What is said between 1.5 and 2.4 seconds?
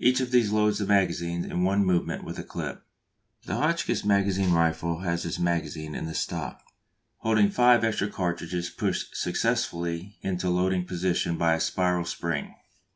one movement with